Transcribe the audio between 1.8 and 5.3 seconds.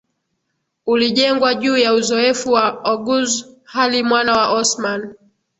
uzoefu wa Oghuz hali Mwana wa Osman